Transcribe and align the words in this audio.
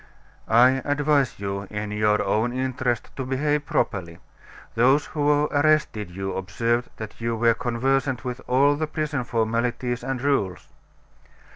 "I 0.47 0.81
advise 0.83 1.37
you, 1.39 1.67
in 1.69 1.91
your 1.91 2.23
own 2.23 2.53
interest, 2.53 3.11
to 3.17 3.23
behave 3.23 3.67
properly. 3.67 4.17
Those 4.73 5.05
who 5.05 5.43
arrested 5.51 6.09
you 6.09 6.33
observed 6.33 6.89
that 6.97 7.21
you 7.21 7.35
were 7.35 7.53
conversant 7.53 8.25
with 8.25 8.41
all 8.47 8.75
the 8.75 8.87
prison 8.87 9.23
formalities 9.23 10.03
and 10.03 10.19
rules." 10.19 10.69